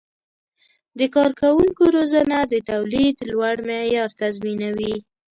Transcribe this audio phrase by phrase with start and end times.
[0.99, 4.95] د کارکوونکو روزنه د تولید لوړ معیار تضمینوي.